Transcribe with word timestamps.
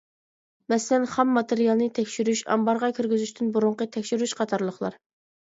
مەسىلەن 0.71 1.03
خام 1.11 1.29
ماتېرىيالنى 1.37 1.89
تەكشۈرۈش، 1.99 2.41
ئامبارغا 2.55 2.91
كىرگۈزۈشتىن 3.01 3.53
بۇرۇنقى 3.59 3.89
تەكشۈرۈش 3.99 4.35
قاتارلىقلار. 4.43 5.01